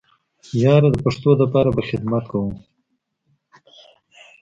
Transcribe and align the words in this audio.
ياره 0.63 0.89
د 0.91 0.95
پښتو 1.05 1.29
د 1.39 1.41
پاره 1.53 1.71
به 1.75 1.81
خدمت 1.89 2.23
کوو. 2.31 2.51